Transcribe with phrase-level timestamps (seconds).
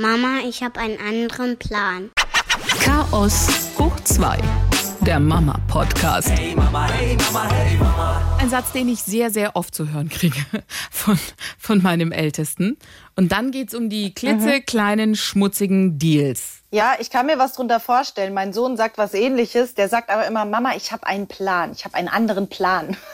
[0.00, 2.10] Mama, ich habe einen anderen Plan.
[2.82, 4.38] Chaos hoch 2.
[5.02, 6.30] Der Mama Podcast.
[6.30, 8.38] Hey Mama, hey Mama, hey Mama.
[8.40, 10.40] Ein Satz, den ich sehr, sehr oft zu hören kriege
[10.90, 11.18] von,
[11.58, 12.78] von meinem Ältesten.
[13.14, 16.62] Und dann geht es um die klitzekleinen, schmutzigen Deals.
[16.70, 18.32] Ja, ich kann mir was drunter vorstellen.
[18.32, 19.74] Mein Sohn sagt was ähnliches.
[19.74, 21.72] Der sagt aber immer, Mama, ich habe einen Plan.
[21.72, 22.96] Ich habe einen anderen Plan.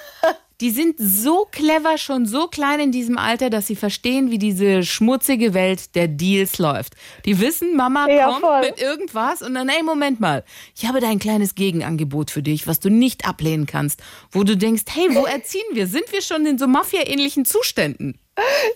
[0.63, 4.85] Die sind so clever, schon so klein in diesem Alter, dass sie verstehen, wie diese
[4.85, 6.95] schmutzige Welt der Deals läuft.
[7.27, 8.61] Die wissen, Mama ja, kommt voll.
[8.63, 10.45] mit irgendwas und dann, ey, Moment mal,
[10.75, 14.57] ich habe da ein kleines Gegenangebot für dich, was du nicht ablehnen kannst, wo du
[14.57, 15.87] denkst, hey, wo erziehen wir?
[15.87, 18.19] Sind wir schon in so Mafia-ähnlichen Zuständen?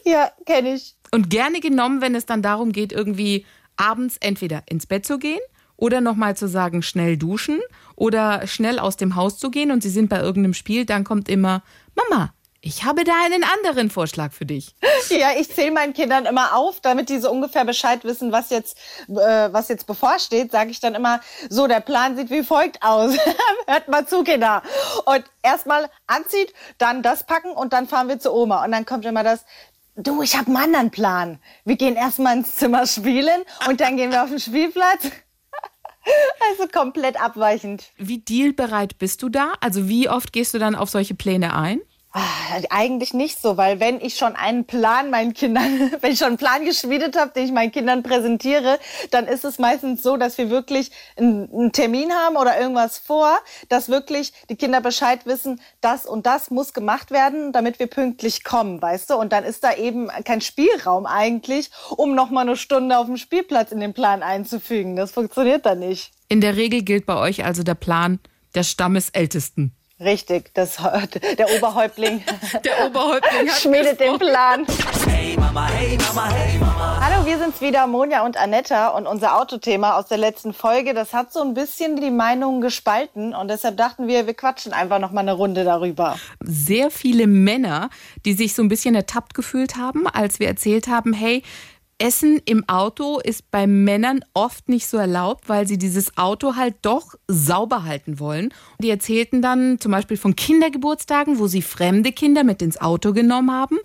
[0.04, 0.96] Ja, kenne ich.
[1.12, 5.40] Und gerne genommen, wenn es dann darum geht, irgendwie abends entweder ins Bett zu gehen
[5.80, 7.58] oder nochmal zu sagen, schnell duschen
[7.96, 11.28] oder schnell aus dem Haus zu gehen und sie sind bei irgendeinem Spiel, dann kommt
[11.28, 11.62] immer,
[11.94, 14.74] Mama, ich habe da einen anderen Vorschlag für dich.
[15.08, 18.76] Ja, ich zähle meinen Kindern immer auf, damit die so ungefähr Bescheid wissen, was jetzt,
[19.08, 20.52] äh, was jetzt bevorsteht.
[20.52, 23.16] Sage ich dann immer, so, der Plan sieht wie folgt aus.
[23.66, 24.62] Hört mal zu, Kinder.
[25.06, 28.64] Und erstmal anzieht, dann das packen und dann fahren wir zu Oma.
[28.64, 29.44] Und dann kommt immer das,
[29.96, 31.40] du, ich habe einen anderen Plan.
[31.64, 35.10] Wir gehen erstmal ins Zimmer spielen und dann gehen wir auf den Spielplatz.
[36.48, 37.92] Also komplett abweichend.
[37.96, 39.54] Wie dealbereit bist du da?
[39.60, 41.80] Also wie oft gehst du dann auf solche Pläne ein?
[42.12, 46.28] Ah, eigentlich nicht so, weil wenn ich schon einen Plan meinen Kindern, wenn ich schon
[46.28, 48.80] einen Plan geschmiedet habe, den ich meinen Kindern präsentiere,
[49.12, 53.38] dann ist es meistens so, dass wir wirklich einen, Termin haben oder irgendwas vor,
[53.68, 58.42] dass wirklich die Kinder Bescheid wissen, das und das muss gemacht werden, damit wir pünktlich
[58.42, 59.14] kommen, weißt du?
[59.14, 63.18] Und dann ist da eben kein Spielraum eigentlich, um noch mal eine Stunde auf dem
[63.18, 64.96] Spielplatz in den Plan einzufügen.
[64.96, 66.10] Das funktioniert dann nicht.
[66.28, 68.18] In der Regel gilt bei euch also der Plan
[68.56, 69.76] der Stammesältesten.
[70.00, 70.78] Richtig, das,
[71.38, 72.22] der Oberhäuptling.
[72.64, 74.64] der Oberhäuptling schmiedet den Plan.
[75.06, 77.00] Hey Mama, hey Mama, hey Mama.
[77.04, 78.88] Hallo, wir sind's wieder, Monja und Anetta.
[78.88, 83.34] Und unser Autothema aus der letzten Folge, das hat so ein bisschen die Meinungen gespalten.
[83.34, 86.18] Und deshalb dachten wir, wir quatschen einfach noch mal eine Runde darüber.
[86.42, 87.90] Sehr viele Männer,
[88.24, 91.42] die sich so ein bisschen ertappt gefühlt haben, als wir erzählt haben, hey,
[92.00, 96.76] Essen im Auto ist bei Männern oft nicht so erlaubt, weil sie dieses Auto halt
[96.80, 98.54] doch sauber halten wollen.
[98.78, 103.52] Die erzählten dann zum Beispiel von Kindergeburtstagen, wo sie fremde Kinder mit ins Auto genommen
[103.52, 103.76] haben,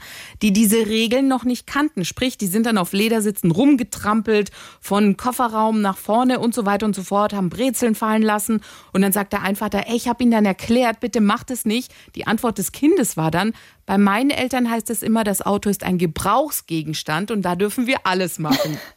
[0.42, 2.06] die diese Regeln noch nicht kannten.
[2.06, 4.50] Sprich, die sind dann auf Ledersitzen rumgetrampelt,
[4.80, 8.62] von Kofferraum nach vorne und so weiter und so fort, haben Brezeln fallen lassen.
[8.94, 11.94] Und dann sagt der Einfacher, ey, ich habe ihnen dann erklärt, bitte macht es nicht.
[12.16, 13.52] Die Antwort des Kindes war dann,
[13.86, 18.00] bei meinen Eltern heißt es immer, das Auto ist ein Gebrauchsgegenstand und da dürfen wir
[18.04, 18.80] alles machen.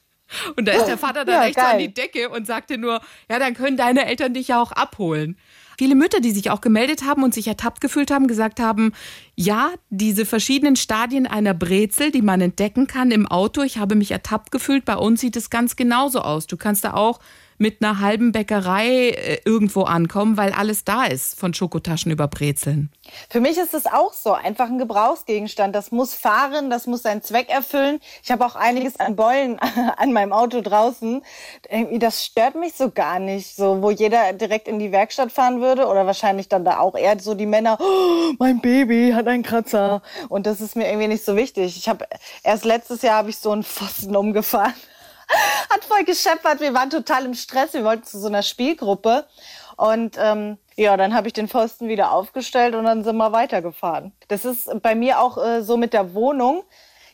[0.57, 3.01] Und da ist der Vater dann ja, echt so an die Decke und sagte nur,
[3.31, 5.39] ja, dann können deine Eltern dich ja auch abholen.
[5.79, 8.93] Viele Mütter, die sich auch gemeldet haben und sich ertappt gefühlt haben, gesagt haben,
[9.37, 14.11] ja, diese verschiedenen Stadien einer Brezel, die man entdecken kann im Auto, ich habe mich
[14.11, 16.47] ertappt gefühlt, bei uns sieht es ganz genauso aus.
[16.47, 17.21] Du kannst da auch
[17.59, 22.91] mit einer halben Bäckerei äh, irgendwo ankommen, weil alles da ist, von Schokotaschen über Brezeln.
[23.29, 25.75] Für mich ist es auch so, einfach ein Gebrauchsgegenstand.
[25.75, 28.01] Das muss fahren, das muss seinen Zweck erfüllen.
[28.23, 29.59] Ich habe auch einiges an Beulen
[29.97, 31.23] an meinem Auto draußen.
[31.69, 35.61] Irgendwie, das stört mich so gar nicht, so wo jeder direkt in die Werkstatt fahren
[35.61, 39.43] würde oder wahrscheinlich dann da auch eher so die Männer, oh, mein Baby hat einen
[39.43, 41.77] Kratzer und das ist mir irgendwie nicht so wichtig.
[41.77, 42.07] Ich habe
[42.43, 44.75] erst letztes Jahr habe ich so einen Pfosten umgefahren.
[45.71, 46.61] hat voll gescheppert.
[46.61, 47.75] Wir waren total im Stress.
[47.75, 49.27] Wir wollten zu so einer Spielgruppe.
[49.77, 54.13] Und ähm, ja, dann habe ich den Pfosten wieder aufgestellt und dann sind wir weitergefahren.
[54.27, 56.65] Das ist bei mir auch äh, so mit der Wohnung.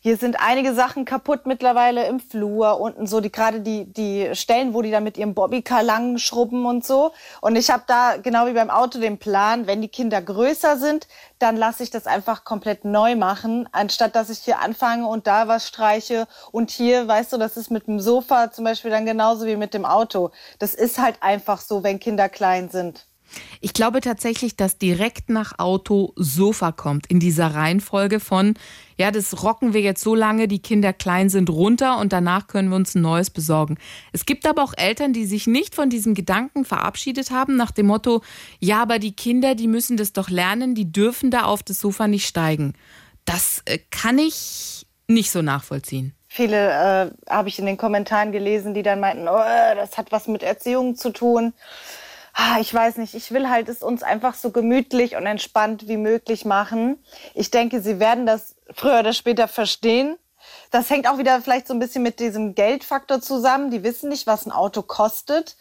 [0.06, 4.74] Hier sind einige Sachen kaputt mittlerweile im Flur, unten so die gerade die die Stellen,
[4.74, 7.12] wo die da mit ihrem Bobbycar lang schrubben und so.
[7.40, 11.08] Und ich habe da genau wie beim Auto den Plan, wenn die Kinder größer sind,
[11.38, 15.48] dann lasse ich das einfach komplett neu machen, anstatt dass ich hier anfange und da
[15.48, 19.46] was streiche und hier, weißt du, das ist mit dem Sofa zum Beispiel dann genauso
[19.46, 20.32] wie mit dem Auto.
[20.58, 23.06] Das ist halt einfach so, wenn Kinder klein sind.
[23.60, 28.54] Ich glaube tatsächlich, dass direkt nach Auto Sofa kommt in dieser Reihenfolge von,
[28.96, 32.68] ja, das rocken wir jetzt so lange, die Kinder klein sind, runter und danach können
[32.68, 33.76] wir uns ein neues besorgen.
[34.12, 37.86] Es gibt aber auch Eltern, die sich nicht von diesem Gedanken verabschiedet haben, nach dem
[37.86, 38.22] Motto,
[38.60, 42.06] ja, aber die Kinder, die müssen das doch lernen, die dürfen da auf das Sofa
[42.06, 42.74] nicht steigen.
[43.24, 46.14] Das äh, kann ich nicht so nachvollziehen.
[46.28, 50.26] Viele äh, habe ich in den Kommentaren gelesen, die dann meinten, oh, das hat was
[50.26, 51.52] mit Erziehung zu tun
[52.34, 55.96] ah, ich weiß nicht, ich will halt es uns einfach so gemütlich und entspannt wie
[55.96, 57.02] möglich machen.
[57.34, 60.16] Ich denke, sie werden das früher oder später verstehen.
[60.70, 63.70] Das hängt auch wieder vielleicht so ein bisschen mit diesem Geldfaktor zusammen.
[63.70, 65.56] Die wissen nicht, was ein Auto kostet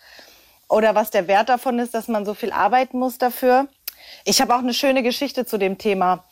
[0.67, 3.67] oder was der Wert davon ist, dass man so viel arbeiten muss dafür.
[4.25, 6.25] Ich habe auch eine schöne Geschichte zu dem Thema.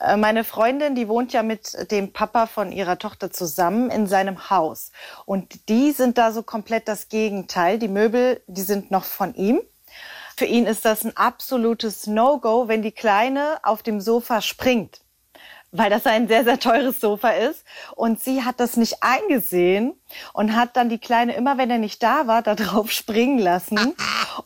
[0.00, 4.50] Äh, meine Freundin, die wohnt ja mit dem Papa von ihrer Tochter zusammen in seinem
[4.50, 4.92] Haus.
[5.24, 7.78] Und die sind da so komplett das Gegenteil.
[7.78, 9.60] Die Möbel, die sind noch von ihm.
[10.36, 15.00] Für ihn ist das ein absolutes No-Go, wenn die Kleine auf dem Sofa springt
[15.72, 17.64] weil das ein sehr, sehr teures Sofa ist.
[17.94, 20.00] Und sie hat das nicht eingesehen
[20.32, 23.94] und hat dann die Kleine, immer wenn er nicht da war, da drauf springen lassen.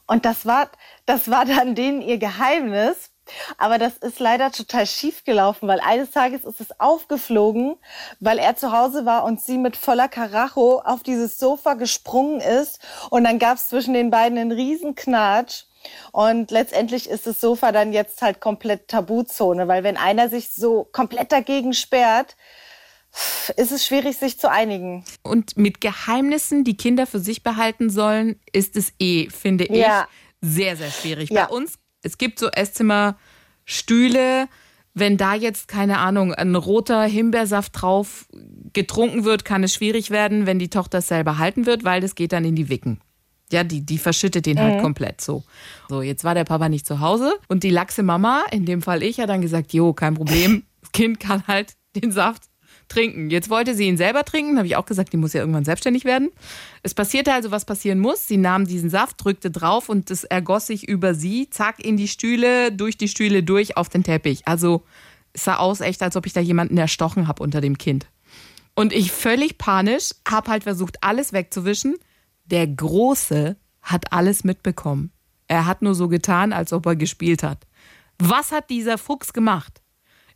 [0.06, 0.70] Und das war,
[1.06, 3.10] das war dann denen ihr Geheimnis.
[3.58, 7.76] Aber das ist leider total schief gelaufen, weil eines Tages ist es aufgeflogen,
[8.18, 12.80] weil er zu Hause war und sie mit voller Karacho auf dieses Sofa gesprungen ist.
[13.08, 15.64] Und dann gab es zwischen den beiden einen riesen Knatsch.
[16.12, 20.88] Und letztendlich ist das Sofa dann jetzt halt komplett Tabuzone, weil wenn einer sich so
[20.92, 22.36] komplett dagegen sperrt,
[23.56, 25.04] ist es schwierig, sich zu einigen.
[25.22, 30.06] Und mit Geheimnissen, die Kinder für sich behalten sollen, ist es eh, finde ich, ja.
[30.40, 31.30] sehr, sehr schwierig.
[31.30, 31.46] Ja.
[31.46, 34.48] Bei uns, es gibt so Esszimmerstühle,
[34.94, 38.26] wenn da jetzt, keine Ahnung, ein roter Himbeersaft drauf
[38.72, 42.14] getrunken wird, kann es schwierig werden, wenn die Tochter es selber halten wird, weil das
[42.14, 43.00] geht dann in die Wicken.
[43.52, 44.82] Ja, die, die verschüttet den halt mhm.
[44.82, 45.42] komplett so.
[45.88, 49.02] So, jetzt war der Papa nicht zu Hause und die laxe Mama, in dem Fall
[49.02, 52.44] ich, hat dann gesagt, jo, kein Problem, das Kind kann halt den Saft
[52.90, 53.30] trinken.
[53.30, 56.04] Jetzt wollte sie ihn selber trinken, habe ich auch gesagt, die muss ja irgendwann selbstständig
[56.04, 56.30] werden.
[56.82, 58.26] Es passierte also, was passieren muss.
[58.26, 62.08] Sie nahm diesen Saft, drückte drauf und es ergoss sich über sie, zack, in die
[62.08, 64.46] Stühle, durch die Stühle durch auf den Teppich.
[64.46, 64.82] Also
[65.32, 68.06] es sah aus echt, als ob ich da jemanden erstochen habe unter dem Kind.
[68.74, 71.96] Und ich völlig panisch, habe halt versucht, alles wegzuwischen
[72.50, 75.12] der Große hat alles mitbekommen.
[75.48, 77.66] Er hat nur so getan, als ob er gespielt hat.
[78.18, 79.80] Was hat dieser Fuchs gemacht?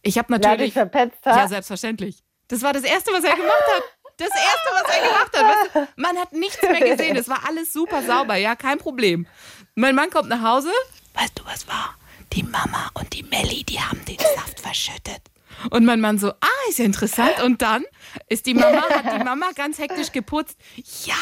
[0.02, 0.72] Ich habe natürlich.
[0.72, 2.22] verpetzt Ja, selbstverständlich.
[2.48, 3.82] Das war das Erste, was er gemacht hat.
[4.16, 5.74] Das Erste, was er gemacht hat.
[5.96, 7.16] Du, man hat nichts mehr gesehen.
[7.16, 8.36] Es war alles super sauber.
[8.36, 9.26] Ja, kein Problem.
[9.74, 10.70] Mein Mann kommt nach Hause.
[11.14, 11.96] Weißt du, was war?
[12.32, 15.22] Die Mama und die Melli, die haben den Saft verschüttet.
[15.70, 17.42] Und mein Mann so, ah, ist ja interessant.
[17.42, 17.84] Und dann
[18.28, 20.58] ist die Mama, hat die Mama ganz hektisch geputzt.
[21.04, 21.14] Ja,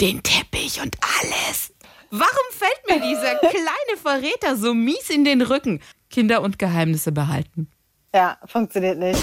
[0.00, 1.72] den Teppich und alles.
[2.10, 5.80] Warum fällt mir dieser kleine Verräter so mies in den Rücken?
[6.10, 7.70] Kinder und Geheimnisse behalten.
[8.14, 9.18] Ja, funktioniert nicht.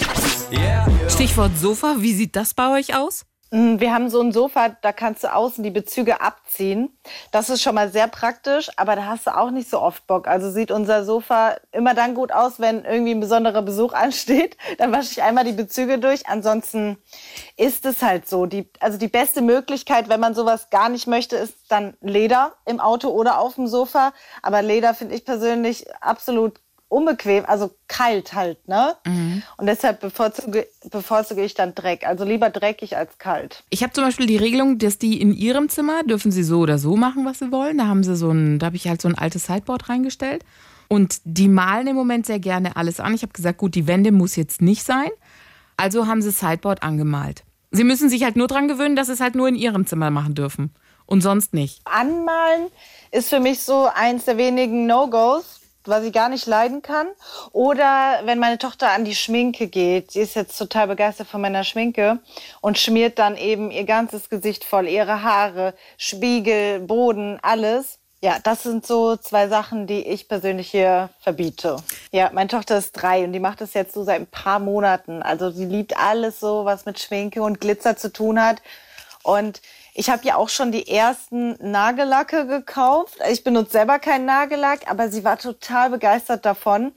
[1.08, 3.26] Stichwort Sofa, wie sieht das bei euch aus?
[3.52, 6.96] Mm, wir haben so ein Sofa, da kannst du außen die Bezüge abziehen.
[7.32, 10.28] Das ist schon mal sehr praktisch, aber da hast du auch nicht so oft Bock.
[10.28, 14.56] Also sieht unser Sofa immer dann gut aus, wenn irgendwie ein besonderer Besuch ansteht.
[14.78, 16.28] Dann wasche ich einmal die Bezüge durch.
[16.28, 16.98] Ansonsten
[17.58, 18.46] ist es halt so.
[18.46, 22.80] Die, also die beste Möglichkeit, wenn man sowas gar nicht möchte, ist dann Leder im
[22.80, 24.14] Auto oder auf dem Sofa.
[24.44, 28.96] Aber Leder finde ich persönlich absolut unbequem, also kalt halt, ne?
[29.06, 29.44] Mhm.
[29.58, 32.06] Und deshalb bevorzuge, bevorzuge ich dann Dreck.
[32.06, 33.64] Also lieber dreckig als kalt.
[33.70, 36.78] Ich habe zum Beispiel die Regelung, dass die in ihrem Zimmer dürfen sie so oder
[36.78, 37.78] so machen, was sie wollen.
[37.78, 40.44] Da haben sie so ein, da habe ich halt so ein altes Sideboard reingestellt.
[40.88, 43.14] Und die malen im Moment sehr gerne alles an.
[43.14, 45.10] Ich habe gesagt, gut, die Wände muss jetzt nicht sein.
[45.78, 47.44] Also haben sie Sideboard angemalt.
[47.72, 50.10] Sie müssen sich halt nur dran gewöhnen, dass sie es halt nur in ihrem Zimmer
[50.10, 50.74] machen dürfen.
[51.06, 51.82] Und sonst nicht.
[51.86, 52.68] Anmalen
[53.12, 57.08] ist für mich so eins der wenigen No-Gos was ich gar nicht leiden kann.
[57.52, 61.64] Oder wenn meine Tochter an die Schminke geht, sie ist jetzt total begeistert von meiner
[61.64, 62.20] Schminke
[62.62, 68.00] und schmiert dann eben ihr ganzes Gesicht voll, ihre Haare, Spiegel, Boden, alles.
[68.22, 71.78] Ja, das sind so zwei Sachen, die ich persönlich hier verbiete.
[72.12, 75.22] Ja, meine Tochter ist drei und die macht das jetzt so seit ein paar Monaten.
[75.22, 78.62] Also sie liebt alles so, was mit Schminke und Glitzer zu tun hat.
[79.24, 79.62] Und
[79.94, 83.18] ich habe ja auch schon die ersten Nagellacke gekauft.
[83.30, 86.94] Ich benutze selber keinen Nagellack, aber sie war total begeistert davon.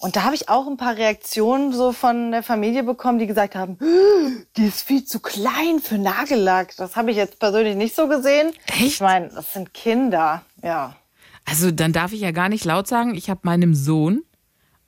[0.00, 3.56] Und da habe ich auch ein paar Reaktionen so von der Familie bekommen, die gesagt
[3.56, 3.78] haben,
[4.56, 6.76] die ist viel zu klein für Nagellack.
[6.76, 8.52] Das habe ich jetzt persönlich nicht so gesehen.
[8.66, 8.82] Echt?
[8.82, 10.96] Ich meine, das sind Kinder, ja.
[11.44, 14.22] Also dann darf ich ja gar nicht laut sagen, ich habe meinem Sohn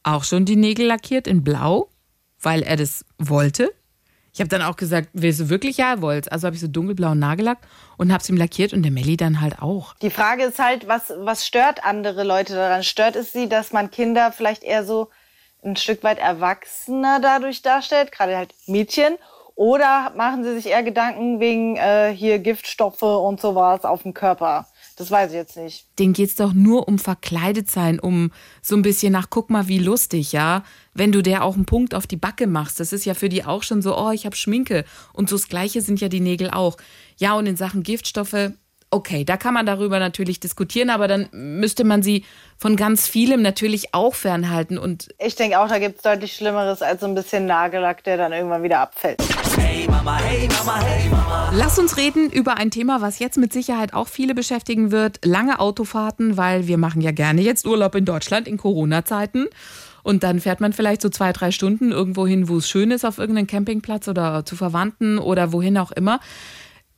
[0.03, 1.89] auch schon die Nägel lackiert in Blau,
[2.41, 3.73] weil er das wollte.
[4.33, 6.31] Ich habe dann auch gesagt, willst du wirklich ja wollt?
[6.31, 7.59] Also habe ich so dunkelblauen Nagellack
[7.97, 9.95] und habe es ihm lackiert und der Melli dann halt auch.
[10.03, 12.83] Die Frage ist halt, was, was stört andere Leute daran?
[12.83, 15.11] Stört es sie, dass man Kinder vielleicht eher so
[15.63, 19.17] ein Stück weit erwachsener dadurch darstellt, gerade halt Mädchen?
[19.57, 24.67] Oder machen sie sich eher Gedanken wegen äh, hier Giftstoffe und sowas auf dem Körper?
[24.97, 25.87] Das weiß ich jetzt nicht.
[25.99, 28.33] Den geht's doch nur um verkleidet sein, um
[28.63, 30.63] so ein bisschen nach, guck mal, wie lustig, ja.
[30.93, 33.45] Wenn du der auch einen Punkt auf die Backe machst, das ist ja für die
[33.45, 34.85] auch schon so, oh, ich habe Schminke.
[35.13, 36.77] Und so das Gleiche sind ja die Nägel auch.
[37.17, 38.53] Ja, und in Sachen Giftstoffe,
[38.91, 42.25] okay, da kann man darüber natürlich diskutieren, aber dann müsste man sie
[42.59, 44.79] von ganz vielem natürlich auch fernhalten.
[44.79, 48.17] Und ich denke auch, da gibt es deutlich Schlimmeres als so ein bisschen Nagellack, der
[48.17, 49.23] dann irgendwann wieder abfällt.
[49.57, 51.53] Hey Mama, hey Mama, hey Mama.
[51.55, 55.25] Lass uns reden über ein Thema, was jetzt mit Sicherheit auch viele beschäftigen wird.
[55.25, 59.47] Lange Autofahrten, weil wir machen ja gerne jetzt Urlaub in Deutschland in Corona-Zeiten.
[60.03, 63.05] Und dann fährt man vielleicht so zwei, drei Stunden irgendwo hin, wo es schön ist,
[63.05, 66.21] auf irgendeinen Campingplatz oder zu Verwandten oder wohin auch immer.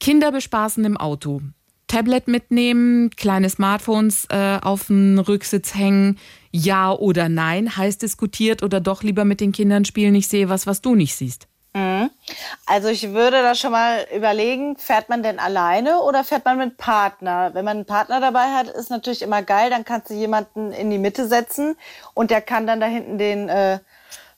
[0.00, 1.42] Kinder bespaßen im Auto.
[1.86, 6.18] Tablet mitnehmen, kleine Smartphones äh, auf den Rücksitz hängen,
[6.50, 10.66] ja oder nein, heiß diskutiert oder doch lieber mit den Kindern spielen, ich sehe was,
[10.66, 11.48] was du nicht siehst.
[11.74, 12.10] Mhm.
[12.66, 16.76] Also ich würde da schon mal überlegen, fährt man denn alleine oder fährt man mit
[16.76, 17.54] Partner?
[17.54, 20.90] Wenn man einen Partner dabei hat, ist natürlich immer geil, dann kannst du jemanden in
[20.90, 21.76] die Mitte setzen
[22.14, 23.78] und der kann dann da hinten den, äh,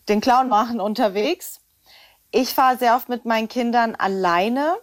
[0.09, 1.61] den Clown machen unterwegs.
[2.31, 4.77] Ich fahre sehr oft mit meinen Kindern alleine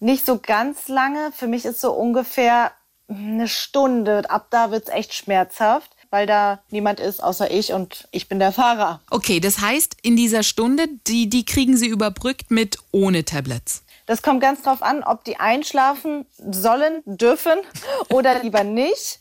[0.00, 1.30] nicht so ganz lange.
[1.32, 2.72] Für mich ist so ungefähr
[3.08, 4.28] eine Stunde.
[4.28, 8.52] Ab da wird's echt schmerzhaft, weil da niemand ist außer ich und ich bin der
[8.52, 9.00] Fahrer.
[9.10, 13.82] Okay, das heißt, in dieser Stunde, die, die kriegen Sie überbrückt mit ohne Tablets.
[14.06, 17.58] Das kommt ganz drauf an, ob die einschlafen sollen, dürfen
[18.08, 19.20] oder lieber nicht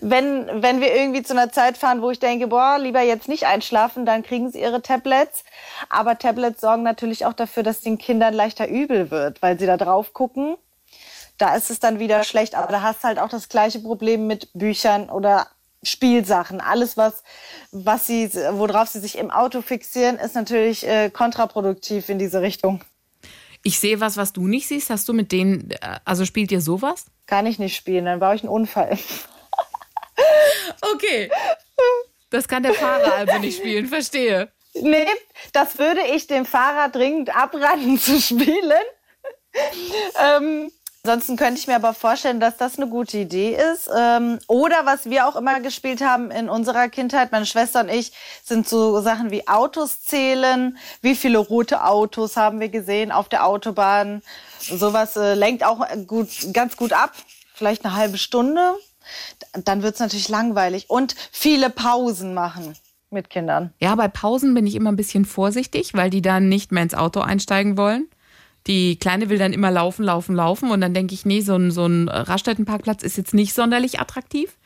[0.00, 3.46] wenn, wenn wir irgendwie zu einer Zeit fahren, wo ich denke, boah, lieber jetzt nicht
[3.46, 5.44] einschlafen, dann kriegen sie ihre Tablets.
[5.88, 9.76] Aber Tablets sorgen natürlich auch dafür, dass den Kindern leichter übel wird, weil sie da
[9.76, 10.56] drauf gucken.
[11.40, 12.54] Da ist es dann wieder schlecht.
[12.54, 15.48] Aber da hast du halt auch das gleiche Problem mit Büchern oder
[15.82, 16.60] Spielsachen.
[16.60, 17.22] Alles, was,
[17.72, 22.84] was sie, worauf sie sich im Auto fixieren, ist natürlich äh, kontraproduktiv in diese Richtung.
[23.62, 24.90] Ich sehe was, was du nicht siehst.
[24.90, 27.06] Hast du mit denen, äh, also spielt ihr sowas?
[27.26, 28.98] Kann ich nicht spielen, dann baue ich einen Unfall.
[30.82, 31.30] Okay.
[32.28, 34.52] Das kann der Fahrer also nicht spielen, verstehe.
[34.74, 35.06] Nee,
[35.52, 38.84] das würde ich dem Fahrer dringend abraten zu spielen.
[40.22, 40.70] ähm,
[41.02, 43.88] ansonsten könnte ich mir aber vorstellen, dass das eine gute Idee ist.
[43.96, 48.12] Ähm, oder was wir auch immer gespielt haben in unserer Kindheit, meine Schwester und ich,
[48.44, 50.76] sind so Sachen wie Autos zählen.
[51.02, 54.22] Wie viele rote Autos haben wir gesehen auf der Autobahn?
[54.58, 57.12] Sowas äh, lenkt auch gut, ganz gut ab.
[57.54, 58.74] Vielleicht eine halbe Stunde
[59.64, 60.88] dann wird es natürlich langweilig.
[60.88, 62.74] Und viele Pausen machen
[63.10, 63.72] mit Kindern.
[63.80, 66.94] Ja, bei Pausen bin ich immer ein bisschen vorsichtig, weil die dann nicht mehr ins
[66.94, 68.08] Auto einsteigen wollen.
[68.66, 70.70] Die Kleine will dann immer laufen, laufen, laufen.
[70.70, 74.56] Und dann denke ich, nee, so ein, so ein Raststättenparkplatz ist jetzt nicht sonderlich attraktiv.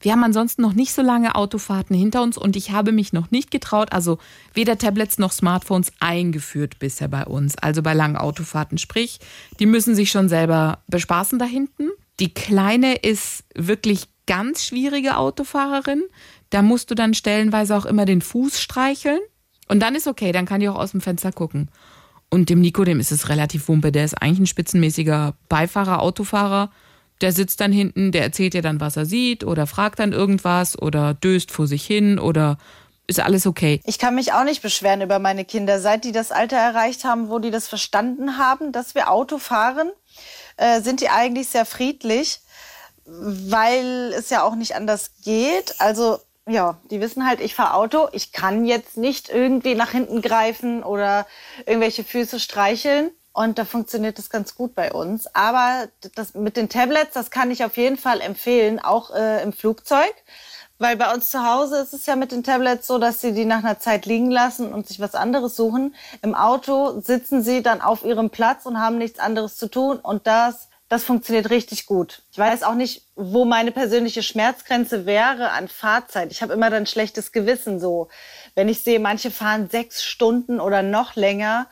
[0.00, 3.30] Wir haben ansonsten noch nicht so lange Autofahrten hinter uns und ich habe mich noch
[3.30, 4.18] nicht getraut, also
[4.52, 8.78] weder Tablets noch Smartphones eingeführt bisher bei uns, also bei langen Autofahrten.
[8.78, 9.20] Sprich,
[9.60, 11.90] die müssen sich schon selber bespaßen da hinten.
[12.20, 16.02] Die Kleine ist wirklich ganz schwierige Autofahrerin.
[16.50, 19.20] Da musst du dann stellenweise auch immer den Fuß streicheln.
[19.68, 21.70] Und dann ist okay, dann kann die auch aus dem Fenster gucken.
[22.30, 23.92] Und dem Nico, dem ist es relativ wumpe.
[23.92, 26.70] Der ist eigentlich ein spitzenmäßiger Beifahrer, Autofahrer.
[27.20, 30.76] Der sitzt dann hinten, der erzählt dir dann, was er sieht oder fragt dann irgendwas
[30.76, 32.58] oder döst vor sich hin oder
[33.06, 33.80] ist alles okay.
[33.84, 35.78] Ich kann mich auch nicht beschweren über meine Kinder.
[35.78, 39.90] Seit die das Alter erreicht haben, wo die das verstanden haben, dass wir Auto fahren,
[40.56, 42.40] äh, sind die eigentlich sehr friedlich
[43.06, 45.74] weil es ja auch nicht anders geht.
[45.78, 50.20] Also ja, die wissen halt, ich fahre Auto, ich kann jetzt nicht irgendwie nach hinten
[50.20, 51.26] greifen oder
[51.66, 53.10] irgendwelche Füße streicheln.
[53.32, 55.26] Und da funktioniert das ganz gut bei uns.
[55.34, 59.52] Aber das mit den Tablets, das kann ich auf jeden Fall empfehlen, auch äh, im
[59.52, 60.14] Flugzeug.
[60.78, 63.44] Weil bei uns zu Hause ist es ja mit den Tablets so, dass sie die
[63.44, 65.94] nach einer Zeit liegen lassen und sich was anderes suchen.
[66.22, 69.98] Im Auto sitzen sie dann auf ihrem Platz und haben nichts anderes zu tun.
[69.98, 72.22] Und das das funktioniert richtig gut.
[72.30, 76.30] Ich weiß auch nicht, wo meine persönliche Schmerzgrenze wäre an Fahrzeit.
[76.30, 78.08] Ich habe immer dann schlechtes Gewissen so.
[78.54, 81.66] Wenn ich sehe, manche fahren sechs Stunden oder noch länger,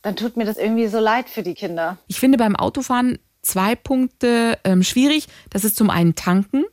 [0.00, 1.98] dann tut mir das irgendwie so leid für die Kinder.
[2.06, 5.26] Ich finde beim Autofahren zwei Punkte ähm, schwierig.
[5.50, 6.64] Das ist zum einen Tanken.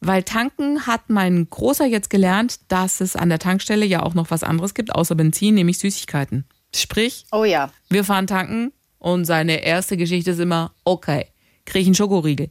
[0.00, 4.30] Weil tanken hat mein Großer jetzt gelernt, dass es an der Tankstelle ja auch noch
[4.30, 6.44] was anderes gibt, außer Benzin, nämlich Süßigkeiten.
[6.74, 7.70] Sprich, oh ja.
[7.88, 11.26] wir fahren tanken, und seine erste Geschichte ist immer, okay,
[11.64, 12.50] kriege ich einen Schokoriegel.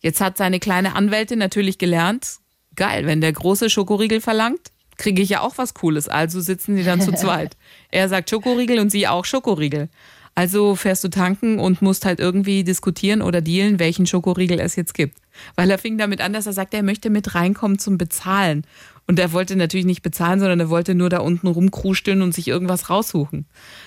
[0.00, 2.36] Jetzt hat seine kleine Anwältin natürlich gelernt,
[2.74, 6.08] geil, wenn der große Schokoriegel verlangt, kriege ich ja auch was Cooles.
[6.08, 7.56] Also sitzen sie dann zu zweit.
[7.90, 9.88] Er sagt Schokoriegel und sie auch Schokoriegel.
[10.34, 14.92] Also fährst du tanken und musst halt irgendwie diskutieren oder dealen, welchen Schokoriegel es jetzt
[14.92, 15.16] gibt.
[15.54, 18.66] Weil er fing damit an, dass er sagte, er möchte mit reinkommen zum Bezahlen.
[19.06, 22.48] Und er wollte natürlich nicht bezahlen, sondern er wollte nur da unten rumkrusteln und sich
[22.48, 23.46] irgendwas raussuchen.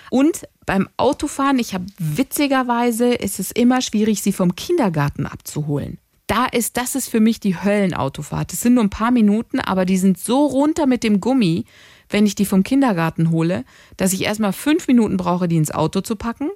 [0.10, 5.98] Und beim Autofahren, ich habe witzigerweise, ist es immer schwierig, sie vom Kindergarten abzuholen.
[6.28, 8.52] Da ist, das ist für mich die Höllenautofahrt.
[8.52, 11.66] Das sind nur ein paar Minuten, aber die sind so runter mit dem Gummi,
[12.08, 13.66] wenn ich die vom Kindergarten hole,
[13.98, 16.50] dass ich erstmal fünf Minuten brauche, die ins Auto zu packen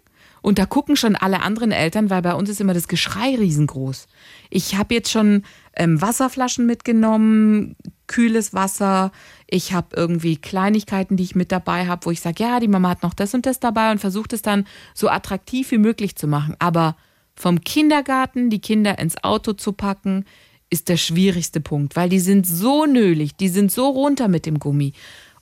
[0.43, 4.07] Und da gucken schon alle anderen Eltern, weil bei uns ist immer das Geschrei riesengroß.
[4.49, 5.43] Ich habe jetzt schon
[5.75, 9.13] ähm, Wasserflaschen mitgenommen, kühles Wasser.
[9.47, 12.89] Ich habe irgendwie Kleinigkeiten, die ich mit dabei habe, wo ich sage, ja, die Mama
[12.89, 16.27] hat noch das und das dabei und versucht es dann so attraktiv wie möglich zu
[16.27, 16.57] machen.
[16.59, 16.97] Aber
[17.35, 20.25] vom Kindergarten die Kinder ins Auto zu packen,
[20.69, 24.59] ist der schwierigste Punkt, weil die sind so nölig, die sind so runter mit dem
[24.59, 24.93] Gummi.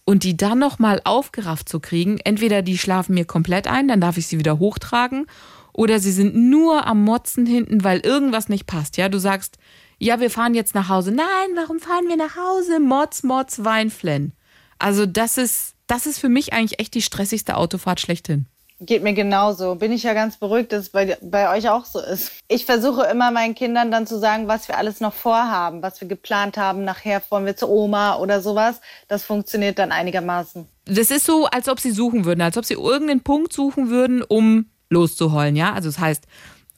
[0.03, 4.17] Und die dann nochmal aufgerafft zu kriegen, entweder die schlafen mir komplett ein, dann darf
[4.17, 5.27] ich sie wieder hochtragen,
[5.73, 8.97] oder sie sind nur am Motzen hinten, weil irgendwas nicht passt.
[8.97, 9.57] Ja, du sagst,
[9.99, 11.11] ja, wir fahren jetzt nach Hause.
[11.11, 12.79] Nein, warum fahren wir nach Hause?
[12.79, 14.33] Mods, Mods, Weinflenn.
[14.79, 18.47] Also das ist, das ist für mich eigentlich echt die stressigste Autofahrt schlechthin.
[18.83, 19.75] Geht mir genauso.
[19.75, 22.31] Bin ich ja ganz beruhigt, dass es bei, bei euch auch so ist.
[22.47, 26.07] Ich versuche immer meinen Kindern dann zu sagen, was wir alles noch vorhaben, was wir
[26.07, 26.83] geplant haben.
[26.83, 28.81] Nachher wollen wir zur Oma oder sowas.
[29.07, 30.67] Das funktioniert dann einigermaßen.
[30.85, 34.23] Das ist so, als ob sie suchen würden, als ob sie irgendeinen Punkt suchen würden,
[34.23, 35.73] um loszuholen, ja?
[35.73, 36.25] Also das heißt,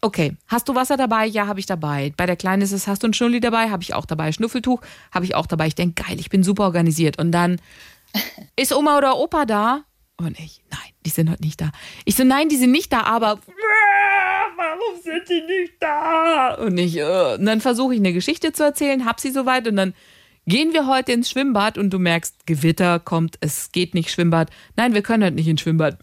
[0.01, 1.25] okay, hast du Wasser dabei?
[1.25, 2.13] Ja, habe ich dabei.
[2.17, 3.69] Bei der Kleinen ist es, hast du ein Schnulli dabei?
[3.69, 4.31] Habe ich auch dabei.
[4.31, 4.81] Schnuffeltuch
[5.11, 5.67] habe ich auch dabei.
[5.67, 7.17] Ich denke, geil, ich bin super organisiert.
[7.17, 7.61] Und dann
[8.55, 9.83] ist Oma oder Opa da?
[10.17, 11.71] Und ich, nein, die sind heute nicht da.
[12.05, 13.39] Ich so, nein, die sind nicht da, aber
[14.55, 16.55] warum sind die nicht da?
[16.55, 19.75] Und ich, uh, und dann versuche ich eine Geschichte zu erzählen, hab sie soweit und
[19.75, 19.93] dann
[20.45, 24.49] gehen wir heute ins Schwimmbad und du merkst, Gewitter kommt, es geht nicht Schwimmbad.
[24.75, 25.97] Nein, wir können heute nicht ins Schwimmbad.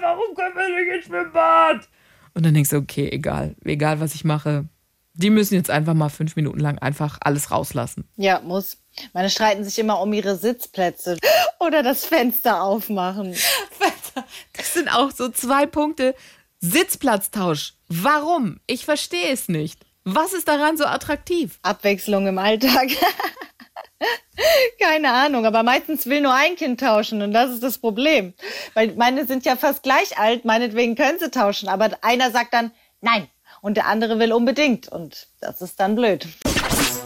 [0.00, 1.88] Warum können wir nicht ins Schwimmbad?
[2.34, 4.68] Und dann denkst du, okay, egal, egal was ich mache,
[5.20, 8.08] die müssen jetzt einfach mal fünf Minuten lang einfach alles rauslassen.
[8.16, 8.78] Ja, muss.
[9.12, 11.18] Meine streiten sich immer um ihre Sitzplätze
[11.60, 13.34] oder das Fenster aufmachen.
[14.54, 16.14] Das sind auch so zwei Punkte.
[16.58, 17.74] Sitzplatztausch.
[17.88, 18.60] Warum?
[18.66, 19.86] Ich verstehe es nicht.
[20.04, 21.58] Was ist daran so attraktiv?
[21.62, 22.88] Abwechslung im Alltag.
[24.80, 28.34] Keine Ahnung, aber meistens will nur ein Kind tauschen und das ist das Problem.
[28.74, 32.72] Weil meine sind ja fast gleich alt, meinetwegen können sie tauschen, aber einer sagt dann
[33.00, 33.28] nein
[33.60, 36.26] und der andere will unbedingt und das ist dann blöd.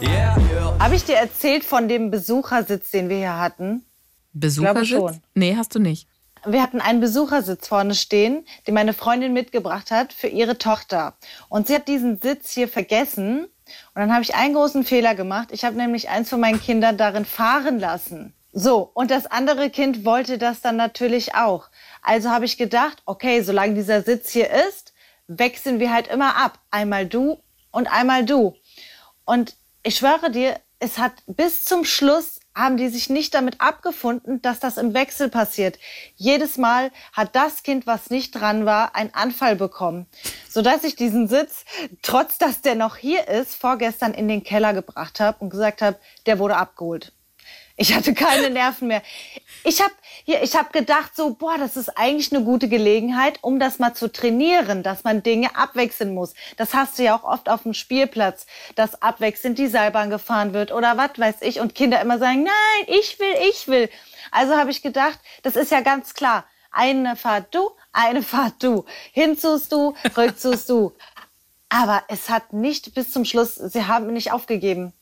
[0.01, 0.79] Yeah, yeah.
[0.79, 3.85] Habe ich dir erzählt von dem Besuchersitz, den wir hier hatten?
[4.33, 4.89] Besuchersitz?
[4.89, 5.21] schon.
[5.33, 6.07] Nee, hast du nicht.
[6.45, 11.15] Wir hatten einen Besuchersitz vorne stehen, den meine Freundin mitgebracht hat für ihre Tochter.
[11.49, 15.49] Und sie hat diesen Sitz hier vergessen und dann habe ich einen großen Fehler gemacht.
[15.51, 18.33] Ich habe nämlich eins von meinen Kindern darin fahren lassen.
[18.51, 21.69] So, und das andere Kind wollte das dann natürlich auch.
[22.01, 24.84] Also habe ich gedacht, okay, solange dieser Sitz hier ist,
[25.27, 26.59] wechseln wir halt immer ab.
[26.71, 27.37] Einmal du
[27.71, 28.55] und einmal du.
[29.25, 34.41] Und ich schwöre dir, es hat bis zum Schluss haben die sich nicht damit abgefunden,
[34.41, 35.77] dass das im Wechsel passiert.
[36.15, 40.07] Jedes Mal hat das Kind, was nicht dran war, einen Anfall bekommen,
[40.49, 41.65] sodass ich diesen Sitz,
[42.01, 45.99] trotz dass der noch hier ist, vorgestern in den Keller gebracht habe und gesagt habe,
[46.25, 47.11] der wurde abgeholt.
[47.77, 49.01] Ich hatte keine Nerven mehr.
[49.65, 49.93] Ich habe
[50.25, 54.11] ich habe gedacht so, boah, das ist eigentlich eine gute Gelegenheit, um das mal zu
[54.11, 56.33] trainieren, dass man Dinge abwechseln muss.
[56.57, 60.71] Das hast du ja auch oft auf dem Spielplatz, dass abwechselnd die Seilbahn gefahren wird
[60.71, 63.89] oder was weiß ich und Kinder immer sagen, nein, ich will, ich will.
[64.31, 66.45] Also habe ich gedacht, das ist ja ganz klar.
[66.71, 68.85] Eine Fahrt du, eine Fahrt du.
[69.11, 70.93] Hinzust du, rückzust du.
[71.69, 74.93] Aber es hat nicht bis zum Schluss, sie haben nicht aufgegeben.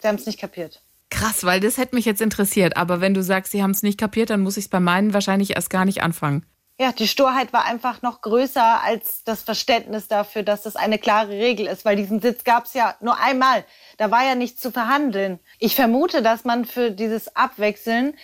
[0.00, 0.80] Sie haben es nicht kapiert.
[1.10, 2.76] Krass, weil das hätte mich jetzt interessiert.
[2.76, 5.14] Aber wenn du sagst, sie haben es nicht kapiert, dann muss ich es bei meinen
[5.14, 6.44] wahrscheinlich erst gar nicht anfangen.
[6.80, 11.32] Ja, die Sturheit war einfach noch größer als das Verständnis dafür, dass das eine klare
[11.32, 13.64] Regel ist, weil diesen Sitz gab es ja nur einmal.
[13.96, 15.40] Da war ja nichts zu verhandeln.
[15.58, 18.14] Ich vermute, dass man für dieses Abwechseln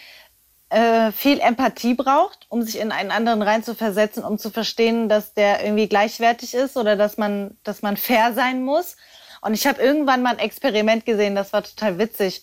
[0.68, 5.64] äh, viel Empathie braucht, um sich in einen anderen reinzuversetzen, um zu verstehen, dass der
[5.64, 8.96] irgendwie gleichwertig ist oder dass man, dass man fair sein muss.
[9.44, 12.42] Und ich habe irgendwann mal ein Experiment gesehen, das war total witzig.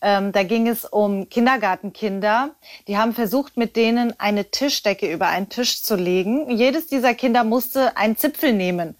[0.00, 2.54] Ähm, da ging es um Kindergartenkinder.
[2.86, 6.48] Die haben versucht, mit denen eine Tischdecke über einen Tisch zu legen.
[6.48, 8.94] Jedes dieser Kinder musste einen Zipfel nehmen.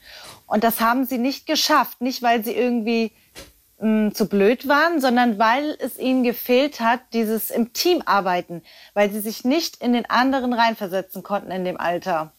[0.49, 2.01] Und das haben sie nicht geschafft.
[2.01, 3.13] Nicht, weil sie irgendwie
[3.79, 8.63] mh, hm, zu blöd waren, sondern weil es ihnen gefehlt hat, dieses im Team arbeiten,
[8.93, 12.33] weil sie sich nicht in den anderen reinversetzen konnten in dem Alter.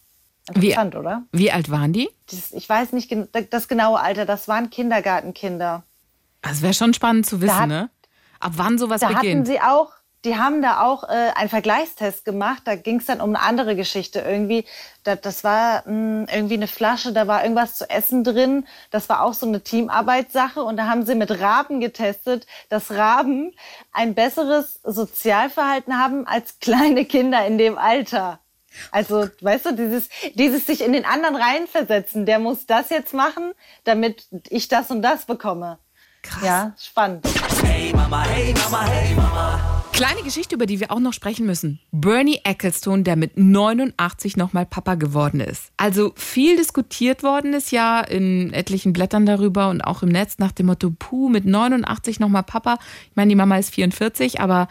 [0.48, 1.22] Interessant, wie, oder?
[1.32, 2.08] Wie alt waren die?
[2.30, 3.14] Das, ich weiß nicht
[3.50, 4.26] das genaue Alter.
[4.26, 5.84] Das waren Kindergartenkinder.
[6.42, 7.90] Das wäre schon spannend zu wissen, hat, ne?
[8.40, 9.46] Ab wann sowas da beginnt?
[9.46, 9.92] Hatten sie auch,
[10.24, 12.62] die haben da auch äh, einen Vergleichstest gemacht.
[12.64, 14.64] Da ging es dann um eine andere Geschichte irgendwie.
[15.04, 18.66] Das, das war mh, hm, irgendwie eine Flasche, da war irgendwas zu essen drin.
[18.90, 20.62] Das war auch so eine Teamarbeitssache.
[20.62, 23.52] Und da haben sie mit Raben getestet, dass Raben
[23.92, 28.40] ein besseres Sozialverhalten haben als kleine Kinder in dem Alter.
[28.90, 33.52] Also, weißt du, dieses, dieses sich in den anderen reinversetzen, der muss das jetzt machen,
[33.84, 35.78] damit ich das und das bekomme.
[36.22, 36.44] Krass.
[36.44, 37.26] Ja, spannend.
[37.62, 39.84] Hey Mama, hey Mama, hey Mama.
[39.92, 41.80] Kleine Geschichte, über die wir auch noch sprechen müssen.
[41.90, 45.72] Bernie Ecclestone, der mit 89 nochmal Papa geworden ist.
[45.76, 50.52] Also viel diskutiert worden ist ja in etlichen Blättern darüber und auch im Netz nach
[50.52, 52.78] dem Motto, puh, mit 89 nochmal Papa.
[53.10, 54.68] Ich meine, die Mama ist 44, aber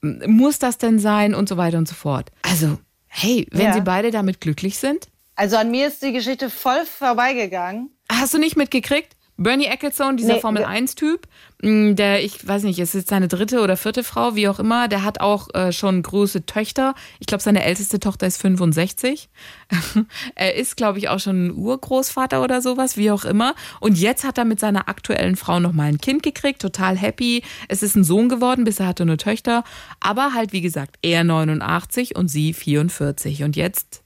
[0.00, 2.30] muss das denn sein und so weiter und so fort.
[2.42, 3.72] Also, hey, wenn ja.
[3.72, 5.08] sie beide damit glücklich sind.
[5.34, 7.90] Also an mir ist die Geschichte voll vorbeigegangen.
[8.10, 9.14] Hast du nicht mitgekriegt?
[9.40, 11.28] Bernie Ecclestone, dieser nee, Formel 1-Typ,
[11.62, 14.88] mm, der, ich weiß nicht, ist jetzt seine dritte oder vierte Frau, wie auch immer,
[14.88, 16.94] der hat auch äh, schon große Töchter.
[17.20, 19.30] Ich glaube, seine älteste Tochter ist 65.
[20.34, 23.54] er ist, glaube ich, auch schon ein Urgroßvater oder sowas, wie auch immer.
[23.78, 27.44] Und jetzt hat er mit seiner aktuellen Frau nochmal ein Kind gekriegt, total happy.
[27.68, 29.62] Es ist ein Sohn geworden, bisher hatte nur Töchter.
[30.00, 33.44] Aber halt, wie gesagt, er 89 und sie 44.
[33.44, 34.02] Und jetzt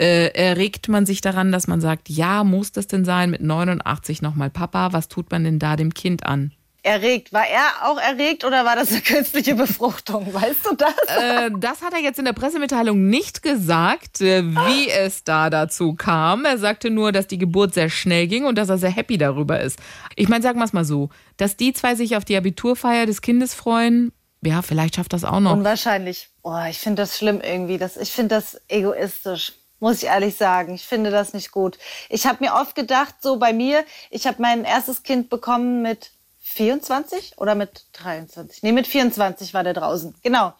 [0.00, 4.22] äh, erregt man sich daran, dass man sagt, ja, muss das denn sein mit 89
[4.22, 4.92] nochmal Papa?
[4.92, 6.52] Was tut man denn da dem Kind an?
[6.82, 7.34] Erregt.
[7.34, 10.32] War er auch erregt oder war das eine künstliche Befruchtung?
[10.32, 10.94] Weißt du das?
[11.08, 15.94] Äh, das hat er jetzt in der Pressemitteilung nicht gesagt, äh, wie es da dazu
[15.94, 16.46] kam.
[16.46, 19.60] Er sagte nur, dass die Geburt sehr schnell ging und dass er sehr happy darüber
[19.60, 19.78] ist.
[20.16, 23.20] Ich meine, sagen wir es mal so, dass die zwei sich auf die Abiturfeier des
[23.20, 25.52] Kindes freuen, ja, vielleicht schafft das auch noch.
[25.52, 26.30] Unwahrscheinlich.
[26.42, 27.76] Oh, ich finde das schlimm irgendwie.
[27.76, 30.74] Das, ich finde das egoistisch muss ich ehrlich sagen.
[30.74, 31.78] Ich finde das nicht gut.
[32.08, 36.12] Ich habe mir oft gedacht, so bei mir, ich habe mein erstes Kind bekommen mit
[36.42, 38.62] 24 oder mit 23?
[38.62, 40.14] Nee, mit 24 war der draußen.
[40.22, 40.52] Genau.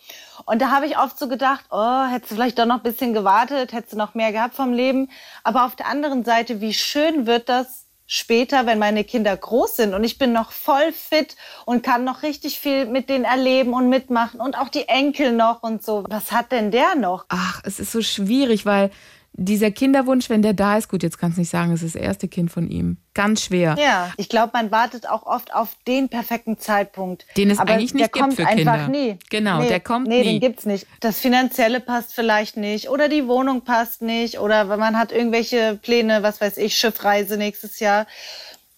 [0.46, 3.12] Und da habe ich oft so gedacht, oh, hättest du vielleicht doch noch ein bisschen
[3.12, 5.10] gewartet, hättest du noch mehr gehabt vom Leben.
[5.42, 9.94] Aber auf der anderen Seite, wie schön wird das später, wenn meine Kinder groß sind
[9.94, 13.88] und ich bin noch voll fit und kann noch richtig viel mit denen erleben und
[13.88, 16.02] mitmachen und auch die Enkel noch und so.
[16.08, 17.26] Was hat denn der noch?
[17.28, 18.90] Ach, es ist so schwierig, weil
[19.32, 22.02] dieser Kinderwunsch, wenn der da ist, gut, jetzt kannst du nicht sagen, es ist das
[22.02, 22.98] erste Kind von ihm.
[23.14, 23.76] Ganz schwer.
[23.78, 27.26] Ja, ich glaube, man wartet auch oft auf den perfekten Zeitpunkt.
[27.36, 28.72] Den es Aber eigentlich nicht gibt für Kinder.
[28.72, 29.18] einfach nie.
[29.30, 30.24] Genau, nee, der kommt nee, nie.
[30.24, 30.86] Nee, den gibt's nicht.
[31.00, 36.22] Das Finanzielle passt vielleicht nicht oder die Wohnung passt nicht oder man hat irgendwelche Pläne,
[36.22, 38.06] was weiß ich, Schiffreise nächstes Jahr.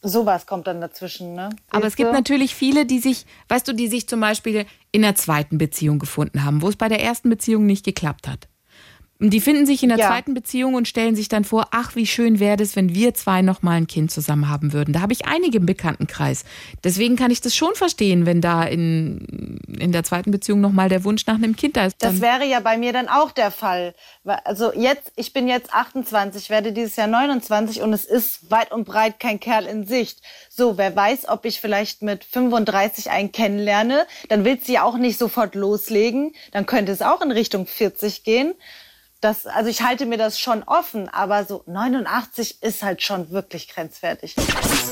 [0.04, 1.50] Sowas kommt dann dazwischen, ne?
[1.70, 5.14] Aber es gibt natürlich viele, die sich, weißt du, die sich zum Beispiel in der
[5.14, 8.48] zweiten Beziehung gefunden haben, wo es bei der ersten Beziehung nicht geklappt hat.
[9.30, 10.08] Die finden sich in der ja.
[10.08, 13.40] zweiten Beziehung und stellen sich dann vor, ach, wie schön wäre es, wenn wir zwei
[13.40, 14.92] noch mal ein Kind zusammen haben würden.
[14.92, 16.44] Da habe ich einige im Bekanntenkreis.
[16.82, 20.88] Deswegen kann ich das schon verstehen, wenn da in, in der zweiten Beziehung noch mal
[20.88, 21.96] der Wunsch nach einem Kind da ist.
[22.00, 23.94] Das wäre ja bei mir dann auch der Fall.
[24.24, 28.84] Also jetzt, ich bin jetzt 28, werde dieses Jahr 29 und es ist weit und
[28.84, 30.20] breit kein Kerl in Sicht.
[30.48, 34.98] So, wer weiß, ob ich vielleicht mit 35 einen kennenlerne, dann will sie ja auch
[34.98, 36.34] nicht sofort loslegen.
[36.50, 38.54] Dann könnte es auch in Richtung 40 gehen
[39.22, 43.68] das, also ich halte mir das schon offen, aber so 89 ist halt schon wirklich
[43.68, 44.34] grenzwertig.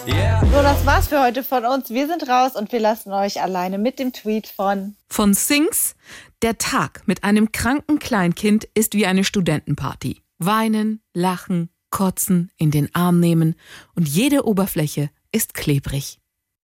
[0.07, 0.41] Yeah.
[0.41, 1.91] So, das war's für heute von uns.
[1.91, 5.97] Wir sind raus und wir lassen euch alleine mit dem Tweet von von Sings.
[6.43, 10.23] Der Tag mit einem kranken Kleinkind ist wie eine Studentenparty.
[10.39, 13.57] Weinen, lachen, kotzen, in den Arm nehmen
[13.97, 16.20] und jede Oberfläche ist klebrig.